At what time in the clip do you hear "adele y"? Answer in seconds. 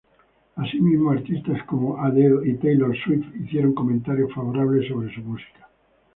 2.03-2.55